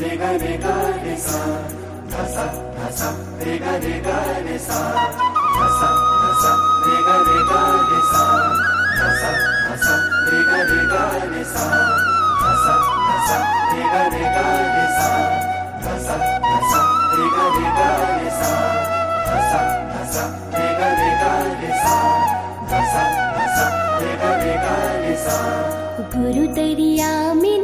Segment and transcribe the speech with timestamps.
[0.00, 0.74] re ga re ga
[1.04, 1.40] re sa
[2.12, 2.44] dha sa
[2.76, 3.08] dha sa
[3.44, 4.78] re ga re ga re sa
[5.56, 5.88] dha sa
[6.22, 6.52] dha sa
[6.86, 7.60] re ga re ga
[7.90, 8.24] re sa
[8.98, 9.30] dha sa
[9.64, 9.94] dha sa
[10.30, 11.64] re ga re ga re sa
[12.42, 12.74] dha sa
[13.06, 13.38] dha sa
[13.72, 14.46] re ga re ga
[14.76, 15.08] re sa
[15.84, 16.80] dha sa dha sa
[17.16, 18.52] re ga re ga re sa
[19.26, 19.60] dha sa
[19.94, 20.24] dha sa
[20.58, 21.96] re ga re ga re sa
[22.70, 23.02] dha sa
[23.36, 23.66] dha sa
[24.02, 24.74] re ga re ga
[25.04, 25.38] re sa
[26.16, 27.55] गुरु दरिया में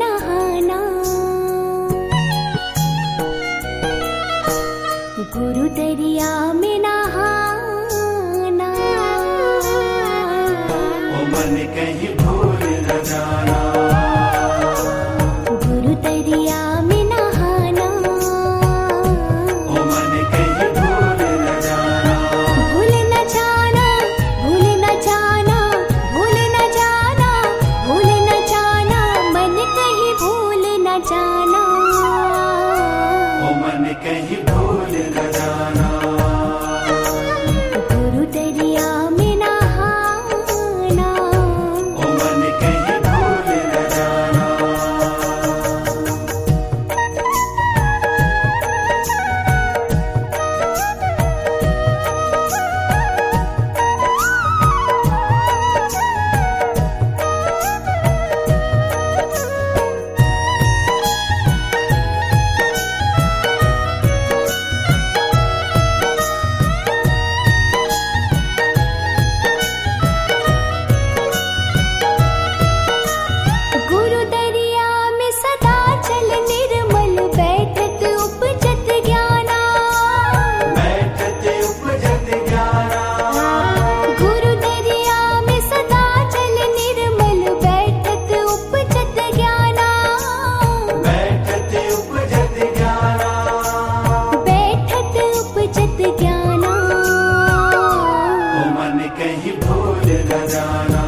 [100.62, 101.01] Narayanam.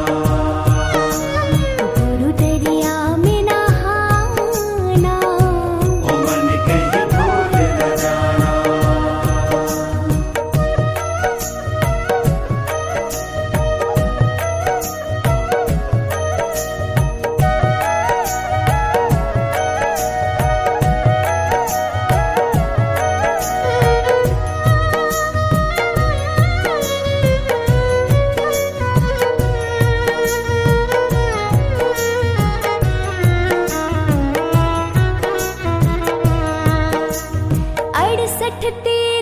[38.44, 39.13] सठती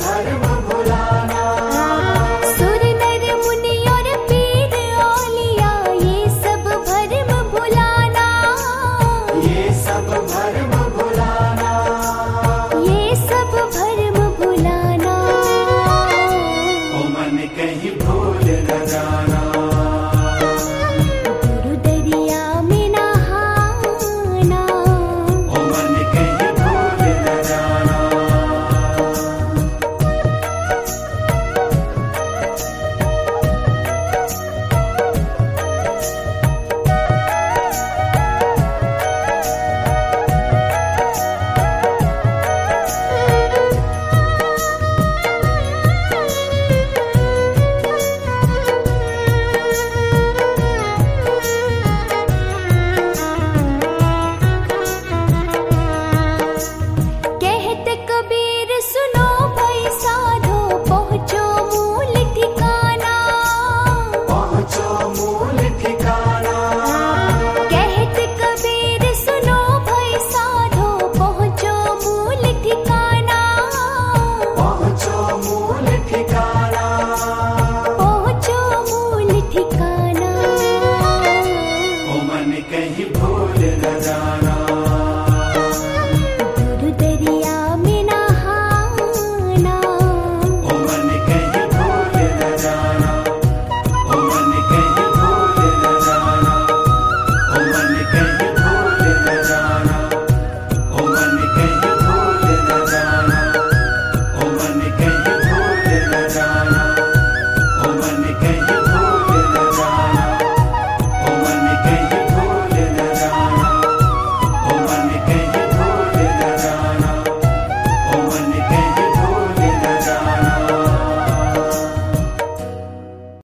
[0.00, 0.41] Hare